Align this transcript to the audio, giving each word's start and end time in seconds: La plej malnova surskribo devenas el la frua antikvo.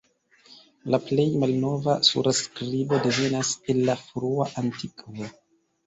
La 0.95 0.99
plej 1.09 1.25
malnova 1.43 1.95
surskribo 2.09 3.03
devenas 3.07 3.55
el 3.71 3.87
la 3.93 4.01
frua 4.09 4.53
antikvo. 4.67 5.35